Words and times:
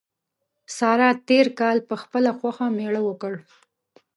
سارا 0.77 1.09
تېر 1.27 1.47
کال 1.59 1.77
په 1.89 1.95
خپله 2.01 2.29
خوښه 2.39 2.67
مېړه 2.77 3.01
وکړ. 3.03 3.33